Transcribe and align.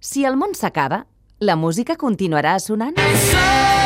Si 0.00 0.24
el 0.24 0.36
món 0.38 0.54
s'acaba, 0.54 1.06
la 1.42 1.56
música 1.58 1.96
continuarà 1.98 2.58
sonant? 2.62 2.94
So 3.28 3.77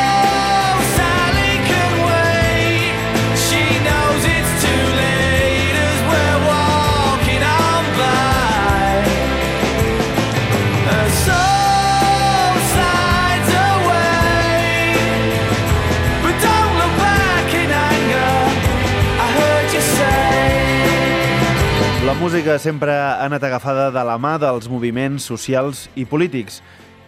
música 22.23 22.55
sempre 22.57 22.93
ha 22.95 23.25
anat 23.25 23.43
agafada 23.43 23.89
de 23.91 24.01
la 24.07 24.13
mà 24.15 24.37
dels 24.39 24.69
moviments 24.71 25.25
socials 25.27 25.89
i 25.99 26.05
polítics. 26.07 26.61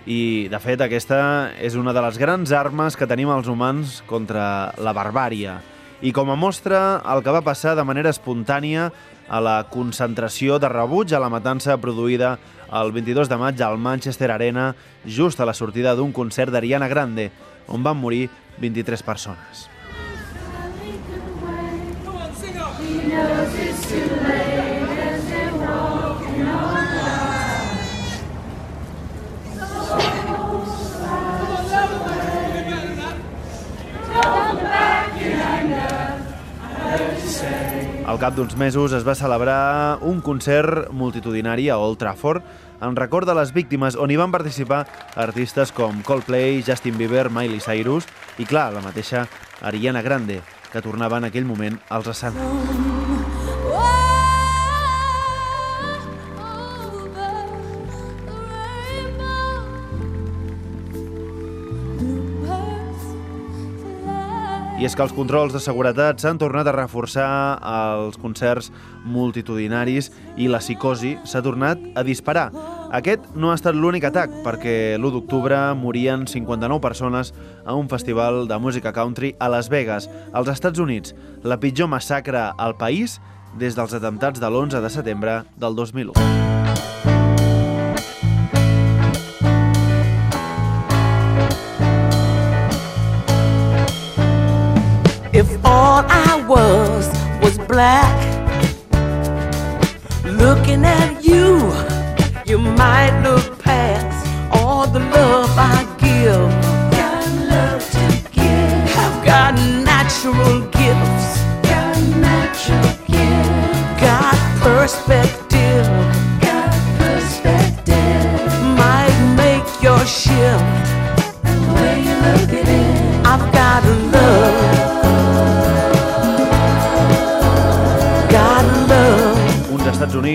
I, 0.03 0.49
de 0.51 0.59
fet, 0.59 0.81
aquesta 0.83 1.19
és 1.55 1.77
una 1.79 1.93
de 1.95 2.01
les 2.03 2.17
grans 2.19 2.51
armes 2.51 2.97
que 2.99 3.07
tenim 3.07 3.31
els 3.31 3.47
humans 3.47 4.01
contra 4.09 4.73
la 4.75 4.91
barbària. 4.91 5.61
I 6.03 6.11
com 6.11 6.33
a 6.33 6.35
mostra, 6.35 6.99
el 7.13 7.23
que 7.23 7.31
va 7.31 7.45
passar 7.47 7.77
de 7.79 7.85
manera 7.87 8.11
espontània 8.11 8.89
a 9.31 9.39
la 9.39 9.55
concentració 9.71 10.59
de 10.59 10.67
rebuig 10.73 11.15
a 11.15 11.23
la 11.23 11.31
matança 11.31 11.79
produïda 11.79 12.33
el 12.67 12.91
22 12.91 13.31
de 13.31 13.37
maig 13.39 13.63
al 13.63 13.79
Manchester 13.79 14.33
Arena, 14.35 14.73
just 15.07 15.39
a 15.39 15.47
la 15.47 15.55
sortida 15.55 15.95
d'un 15.95 16.11
concert 16.11 16.51
d'Ariana 16.51 16.91
Grande, 16.91 17.29
on 17.71 17.87
van 17.87 17.95
morir 17.95 18.27
23 18.59 19.07
persones. 19.07 19.69
Al 38.15 38.21
cap 38.21 38.35
d'uns 38.37 38.53
mesos 38.55 38.93
es 38.95 39.03
va 39.03 39.11
celebrar 39.19 39.97
un 40.07 40.21
concert 40.23 40.85
multitudinari 40.95 41.65
a 41.67 41.75
Old 41.83 41.99
Trafford 41.99 42.45
en 42.79 42.95
record 42.95 43.27
de 43.27 43.35
les 43.35 43.51
víctimes 43.51 43.97
on 43.99 44.07
hi 44.07 44.15
van 44.15 44.31
participar 44.31 44.85
artistes 45.19 45.73
com 45.75 45.99
Coldplay, 46.07 46.61
Justin 46.63 46.95
Bieber, 46.95 47.27
Miley 47.27 47.59
Cyrus 47.59 48.07
i, 48.39 48.47
clar, 48.47 48.69
la 48.71 48.85
mateixa 48.85 49.25
Ariana 49.59 49.99
Grande, 50.05 50.39
que 50.71 50.79
tornava 50.85 51.19
en 51.19 51.27
aquell 51.27 51.49
moment 51.49 51.75
als 51.91 52.07
escenaris. 52.15 53.04
És 64.85 64.93
que 64.93 65.01
els 65.01 65.15
controls 65.17 65.49
de 65.49 65.57
seguretat 65.57 66.19
s'han 66.21 66.37
tornat 66.37 66.67
a 66.69 66.73
reforçar 66.75 67.25
als 67.57 68.19
concerts 68.21 68.67
multitudinaris 69.01 70.11
i 70.37 70.45
la 70.45 70.59
psicosi 70.61 71.15
s'ha 71.25 71.41
tornat 71.41 71.81
a 71.97 72.03
disparar. 72.05 72.51
Aquest 72.93 73.25
no 73.33 73.49
ha 73.49 73.55
estat 73.57 73.73
l'únic 73.73 74.05
atac, 74.05 74.29
perquè 74.45 74.75
l'1 74.99 75.15
d'octubre 75.15 75.57
morien 75.79 76.27
59 76.29 76.77
persones 76.85 77.33
a 77.65 77.73
un 77.73 77.89
festival 77.89 78.45
de 78.45 78.61
música 78.61 78.93
country 78.93 79.33
a 79.39 79.49
Las 79.49 79.71
Vegas, 79.73 80.05
als 80.33 80.53
Estats 80.53 80.77
Units, 80.77 81.17
la 81.41 81.57
pitjor 81.57 81.89
massacre 81.89 82.51
al 82.53 82.77
país 82.77 83.17
des 83.57 83.73
dels 83.73 83.97
atemptats 83.97 84.37
de 84.37 84.53
l'11 84.53 84.85
de 84.85 84.93
setembre 84.93 85.41
del 85.57 85.73
2001. 85.81 86.64
Was 96.55 97.07
was 97.43 97.57
black, 97.67 98.15
looking 100.23 100.85
at 100.85 101.21
you, 101.21 101.47
you 102.45 102.57
might 102.57 103.13
look 103.23 103.59
past 103.59 104.19
all 104.55 104.87
the 104.87 105.01
love 105.01 105.51
I 105.57 105.84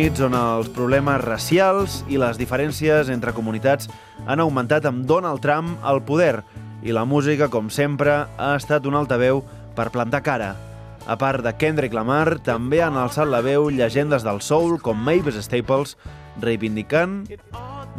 Units 0.01 0.23
on 0.25 0.33
els 0.33 0.71
problemes 0.73 1.21
racials 1.21 1.99
i 2.09 2.17
les 2.17 2.39
diferències 2.41 3.11
entre 3.13 3.35
comunitats 3.37 3.85
han 4.25 4.41
augmentat 4.41 4.87
amb 4.89 5.05
Donald 5.05 5.43
Trump 5.45 5.77
al 5.85 6.01
poder 6.09 6.41
i 6.81 6.89
la 6.97 7.05
música, 7.05 7.51
com 7.53 7.69
sempre, 7.69 8.25
ha 8.25 8.55
estat 8.57 8.89
un 8.89 8.97
altaveu 8.97 9.43
per 9.77 9.91
plantar 9.93 10.23
cara. 10.25 10.57
A 11.05 11.21
part 11.21 11.45
de 11.45 11.53
Kendrick 11.53 11.93
Lamar, 11.93 12.41
també 12.41 12.81
han 12.81 12.97
alçat 12.97 13.29
la 13.29 13.43
veu 13.45 13.69
llegendes 13.69 14.25
del 14.25 14.41
soul 14.41 14.81
com 14.81 14.97
Mavis 14.97 15.37
Staples, 15.45 15.99
reivindicant 16.41 17.29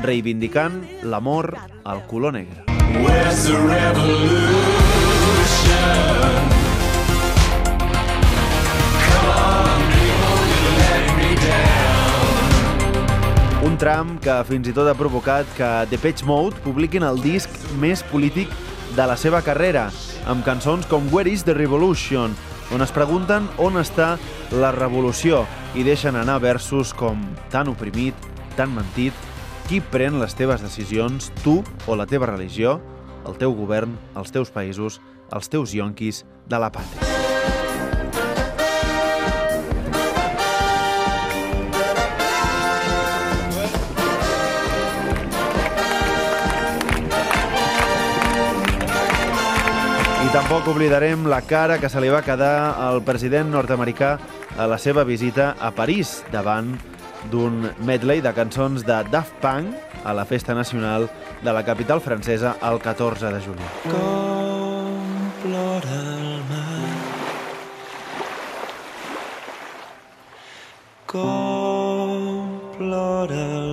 reivindicant 0.01 0.81
l'amor 1.05 1.53
al 1.85 2.01
color 2.09 2.33
negre. 2.33 2.65
Where's 2.97 3.45
the 3.45 3.61
revolution? 3.61 4.41
Tram 13.91 14.13
que 14.23 14.33
fins 14.47 14.69
i 14.69 14.71
tot 14.71 14.87
ha 14.87 14.95
provocat 14.95 15.47
que 15.57 15.67
Depeche 15.91 16.23
Mode 16.23 16.61
publiquin 16.63 17.03
el 17.03 17.17
disc 17.19 17.51
més 17.81 17.99
polític 18.07 18.47
de 18.95 19.03
la 19.09 19.17
seva 19.19 19.41
carrera, 19.43 19.89
amb 20.31 20.45
cançons 20.47 20.87
com 20.87 21.09
Where 21.11 21.27
is 21.27 21.43
the 21.43 21.55
Revolution, 21.57 22.31
on 22.71 22.85
es 22.85 22.93
pregunten 22.95 23.49
on 23.59 23.75
està 23.81 24.13
la 24.55 24.71
revolució 24.71 25.43
i 25.75 25.83
deixen 25.83 26.15
anar 26.15 26.39
versos 26.39 26.93
com 26.95 27.19
tan 27.51 27.67
oprimit, 27.73 28.15
tan 28.55 28.71
mentit, 28.71 29.27
qui 29.67 29.81
pren 29.83 30.21
les 30.23 30.39
teves 30.39 30.63
decisions, 30.63 31.27
tu 31.43 31.59
o 31.83 31.99
la 31.99 32.07
teva 32.07 32.31
religió, 32.31 32.79
el 33.27 33.35
teu 33.43 33.51
govern, 33.59 33.97
els 34.15 34.31
teus 34.31 34.55
països, 34.55 35.01
els 35.35 35.51
teus 35.51 35.75
yonquis 35.75 36.23
de 36.47 36.63
la 36.63 36.71
pàtria. 36.71 37.20
Tampoc 50.51 50.73
oblidarem 50.75 51.21
la 51.31 51.37
cara 51.47 51.77
que 51.79 51.87
se 51.87 52.01
li 52.03 52.09
va 52.11 52.19
quedar 52.27 52.75
al 52.75 52.97
president 53.07 53.47
nord-americà 53.53 54.09
a 54.59 54.65
la 54.67 54.75
seva 54.75 55.05
visita 55.07 55.53
a 55.55 55.69
París 55.71 56.25
davant 56.33 56.73
d'un 57.31 57.69
medley 57.87 58.19
de 58.19 58.33
cançons 58.35 58.83
de 58.83 58.97
Daft 59.13 59.31
Punk 59.39 59.71
a 60.03 60.11
la 60.11 60.25
Festa 60.27 60.51
Nacional 60.51 61.07
de 61.39 61.55
la 61.55 61.63
capital 61.63 62.03
francesa 62.03 62.57
el 62.67 62.83
14 62.83 63.31
de 63.31 63.39
juliol. 63.47 63.71
Com 63.95 65.31
plora 65.45 66.03
el 66.03 66.43
mar 66.51 66.91
Com 71.15 72.59
plora 72.75 73.39
el 73.39 73.70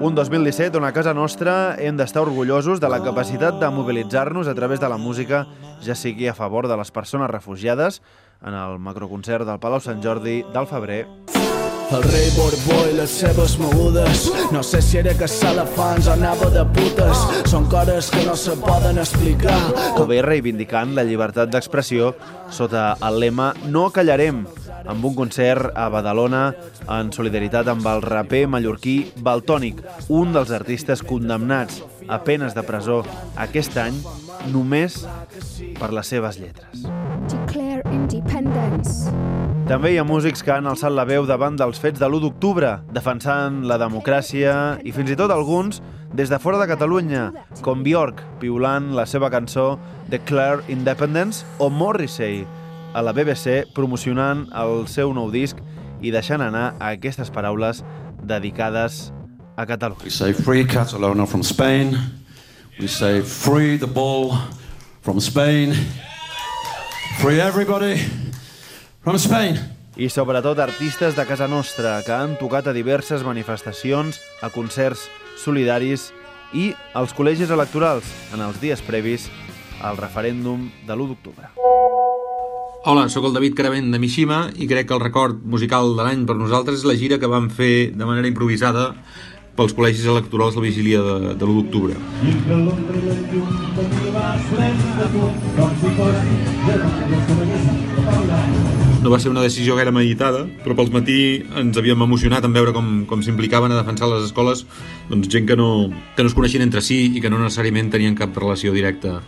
Un 0.00 0.14
2017 0.14 0.78
on 0.78 0.86
a 0.88 0.94
casa 0.96 1.12
nostra 1.12 1.74
hem 1.76 1.98
d'estar 2.00 2.22
orgullosos 2.24 2.80
de 2.80 2.88
la 2.88 3.02
capacitat 3.04 3.58
de 3.60 3.68
mobilitzar-nos 3.68 4.48
a 4.48 4.54
través 4.56 4.80
de 4.80 4.88
la 4.88 4.96
música, 4.96 5.42
ja 5.84 5.92
sigui 5.94 6.26
a 6.26 6.32
favor 6.32 6.68
de 6.68 6.78
les 6.80 6.90
persones 6.90 7.28
refugiades, 7.28 8.00
en 8.40 8.56
el 8.56 8.78
macroconcert 8.80 9.44
del 9.44 9.60
Palau 9.60 9.84
Sant 9.84 10.00
Jordi 10.00 10.40
del 10.54 10.66
febrer, 10.72 11.04
El 11.90 12.04
rei 12.06 12.28
Borbó 12.36 12.76
i 12.86 12.92
les 12.94 13.10
seves 13.10 13.56
mogudes. 13.58 14.28
No 14.54 14.62
sé 14.62 14.78
si 14.80 15.00
era 15.00 15.10
elefants 15.10 16.06
o 16.06 16.12
anava 16.12 16.46
de 16.54 16.62
putes. 16.70 17.24
Són 17.50 17.66
coses 17.66 18.12
que 18.14 18.22
no 18.28 18.36
se 18.38 18.54
poden 18.54 19.02
explicar. 19.02 19.58
O 19.98 20.06
bé 20.06 20.22
reivindicant 20.22 20.94
la 20.94 21.02
llibertat 21.02 21.50
d'expressió 21.50 22.14
sota 22.48 22.94
el 23.02 23.18
lema 23.18 23.54
No 23.66 23.88
callarem, 23.90 24.44
amb 24.90 25.04
un 25.06 25.14
concert 25.14 25.70
a 25.78 25.86
Badalona 25.92 26.50
en 26.90 27.12
solidaritat 27.14 27.70
amb 27.70 27.86
el 27.86 28.02
raper 28.02 28.46
mallorquí 28.50 28.96
Baltònic, 29.22 29.80
un 30.10 30.34
dels 30.34 30.50
artistes 30.50 31.04
condemnats 31.06 31.80
a 32.10 32.18
penes 32.26 32.56
de 32.56 32.64
presó 32.66 33.00
aquest 33.38 33.78
any 33.78 33.96
només 34.50 35.04
per 35.78 35.92
les 35.94 36.10
seves 36.10 36.40
lletres. 36.42 36.84
També 39.70 39.92
hi 39.92 39.98
ha 40.02 40.04
músics 40.04 40.42
que 40.42 40.50
han 40.56 40.66
alçat 40.66 40.90
la 40.90 41.06
veu 41.06 41.28
davant 41.28 41.54
dels 41.54 41.78
fets 41.78 42.00
de 42.00 42.08
l'1 42.08 42.24
d'octubre, 42.24 42.72
defensant 42.90 43.62
la 43.70 43.78
democràcia 43.78 44.54
i 44.82 44.90
fins 44.96 45.14
i 45.14 45.18
tot 45.20 45.30
alguns 45.30 45.78
des 46.10 46.32
de 46.32 46.40
fora 46.42 46.58
de 46.58 46.66
Catalunya, 46.66 47.28
com 47.62 47.84
Björk, 47.86 48.24
piulant 48.42 48.90
la 48.98 49.06
seva 49.06 49.30
cançó 49.30 49.76
Declare 50.10 50.66
Independence 50.74 51.46
o 51.62 51.70
Morrissey, 51.70 52.42
a 52.94 53.02
la 53.02 53.12
BBC 53.12 53.66
promocionant 53.74 54.46
el 54.56 54.86
seu 54.90 55.14
nou 55.14 55.30
disc 55.30 55.58
i 56.00 56.10
deixant 56.10 56.42
anar 56.42 56.74
aquestes 56.80 57.30
paraules 57.30 57.84
dedicades 58.22 59.10
a 59.56 59.66
Catalunya. 59.66 60.04
We 60.04 60.10
say 60.10 60.32
free 60.32 60.64
Catalonia 60.64 61.26
from 61.26 61.42
Spain. 61.42 61.96
We 62.80 62.88
say 62.88 63.20
free 63.20 63.76
the 63.76 63.86
ball 63.86 64.32
from 65.02 65.20
Spain. 65.20 65.74
Free 67.20 67.40
everybody 67.40 67.96
from 69.02 69.18
Spain. 69.18 69.58
I 69.96 70.08
sobretot 70.08 70.58
artistes 70.58 71.16
de 71.16 71.26
casa 71.26 71.48
nostra 71.48 72.00
que 72.06 72.12
han 72.12 72.38
tocat 72.40 72.70
a 72.70 72.72
diverses 72.72 73.24
manifestacions, 73.26 74.20
a 74.40 74.48
concerts 74.48 75.10
solidaris 75.36 76.10
i 76.56 76.70
als 76.94 77.12
col·legis 77.12 77.52
electorals 77.52 78.08
en 78.32 78.40
els 78.40 78.60
dies 78.62 78.80
previs 78.80 79.28
al 79.84 80.00
referèndum 80.00 80.70
de 80.86 80.96
l'1 80.96 81.12
d'octubre. 81.12 81.69
Hola, 82.82 83.10
sóc 83.12 83.26
el 83.28 83.34
David 83.36 83.52
Caravent 83.58 83.90
de 83.92 83.98
Mishima 84.00 84.46
i 84.56 84.64
crec 84.64 84.86
que 84.88 84.94
el 84.96 85.02
record 85.02 85.42
musical 85.44 85.90
de 85.98 86.04
l'any 86.06 86.22
per 86.24 86.32
nosaltres 86.38 86.78
és 86.78 86.86
la 86.88 86.94
gira 86.96 87.18
que 87.20 87.28
vam 87.28 87.50
fer 87.52 87.92
de 87.92 88.06
manera 88.08 88.30
improvisada 88.30 88.86
pels 89.58 89.74
col·legis 89.76 90.06
electorals 90.08 90.56
la 90.56 90.62
vigília 90.64 91.02
de, 91.04 91.34
de 91.36 91.44
l'1 91.44 91.58
d'octubre. 91.58 91.98
No 99.04 99.12
va 99.12 99.20
ser 99.20 99.28
una 99.34 99.44
decisió 99.44 99.76
gaire 99.76 99.92
meditada, 99.92 100.46
però 100.64 100.78
pels 100.80 100.94
matí 100.96 101.18
ens 101.60 101.76
havíem 101.76 102.00
emocionat 102.08 102.48
en 102.48 102.56
veure 102.56 102.72
com, 102.72 103.04
com 103.04 103.20
s'implicaven 103.20 103.76
a 103.76 103.82
defensar 103.82 104.08
les 104.08 104.24
escoles 104.30 104.64
doncs, 105.12 105.28
gent 105.28 105.52
que 105.52 105.60
no, 105.60 105.90
que 106.16 106.24
no 106.24 106.32
es 106.32 106.38
coneixien 106.38 106.64
entre 106.64 106.80
si 106.80 107.10
i 107.12 107.20
que 107.20 107.28
no 107.28 107.44
necessàriament 107.44 107.92
tenien 107.92 108.16
cap 108.16 108.32
relació 108.40 108.72
directa 108.72 109.18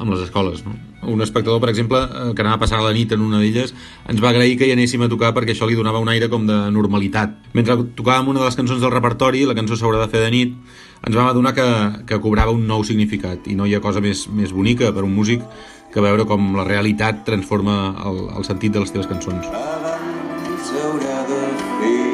amb 0.00 0.14
les 0.14 0.24
escoles. 0.24 0.64
No? 0.64 0.74
Un 1.12 1.20
espectador, 1.22 1.60
per 1.60 1.70
exemple, 1.70 2.00
eh, 2.00 2.32
que 2.34 2.42
anava 2.42 2.56
a 2.56 2.62
passar 2.64 2.80
la 2.82 2.92
nit 2.96 3.12
en 3.12 3.22
una 3.24 3.38
d'elles, 3.38 3.74
ens 4.08 4.22
va 4.22 4.30
agrair 4.32 4.56
que 4.58 4.68
hi 4.68 4.72
anéssim 4.74 5.04
a 5.04 5.10
tocar 5.12 5.34
perquè 5.36 5.54
això 5.54 5.68
li 5.68 5.76
donava 5.78 6.00
un 6.00 6.08
aire 6.08 6.30
com 6.32 6.46
de 6.48 6.58
normalitat. 6.72 7.36
Mentre 7.54 7.76
tocàvem 7.96 8.32
una 8.32 8.40
de 8.40 8.48
les 8.48 8.56
cançons 8.56 8.80
del 8.80 8.94
repertori, 8.94 9.44
la 9.48 9.56
cançó 9.58 9.76
s'haurà 9.76 10.00
de 10.02 10.10
fer 10.12 10.24
de 10.24 10.30
nit, 10.32 10.56
ens 11.06 11.16
vam 11.16 11.28
adonar 11.28 11.54
que, 11.56 11.68
que 12.08 12.20
cobrava 12.20 12.52
un 12.56 12.66
nou 12.68 12.84
significat 12.84 13.46
i 13.48 13.56
no 13.56 13.68
hi 13.68 13.76
ha 13.76 13.84
cosa 13.84 14.02
més, 14.04 14.26
més 14.28 14.52
bonica 14.52 14.92
per 14.92 15.04
un 15.06 15.14
músic 15.14 15.44
que 15.92 16.04
veure 16.04 16.26
com 16.28 16.52
la 16.56 16.66
realitat 16.68 17.24
transforma 17.26 17.80
el, 18.06 18.22
el 18.36 18.46
sentit 18.48 18.76
de 18.76 18.84
les 18.84 18.92
teves 18.92 19.08
cançons. 19.10 19.48
Abans 19.48 20.70
s'haurà 20.70 21.20
de 21.30 21.42
fer 21.80 22.09